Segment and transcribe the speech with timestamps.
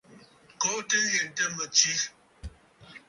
[0.61, 1.93] Kɔʼɔtə ŋghɛntə mə tswe.